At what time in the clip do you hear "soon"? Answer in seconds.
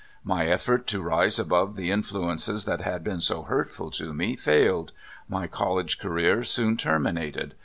6.43-6.75